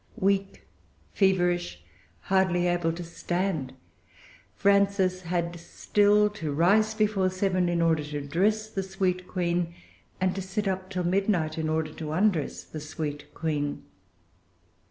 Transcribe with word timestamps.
Weak, 0.17 0.65
feverish, 1.13 1.83
hardly 2.21 2.65
able 2.65 2.91
to 2.91 3.03
stand, 3.03 3.73
Frances 4.55 5.21
had 5.21 5.59
still 5.59 6.27
to 6.31 6.51
rise 6.51 6.95
before 6.95 7.29
seven, 7.29 7.69
in 7.69 7.83
order 7.83 8.03
to 8.05 8.21
dress 8.27 8.67
the 8.67 8.81
sweet 8.81 9.27
Queen, 9.27 9.75
and 10.19 10.33
to 10.33 10.41
sit 10.41 10.67
up 10.67 10.89
till 10.89 11.03
midnight, 11.03 11.59
in 11.59 11.69
order 11.69 11.93
to 11.93 12.13
undress 12.13 12.63
the 12.63 12.79
sweet 12.81 13.31
Queen. 13.35 13.83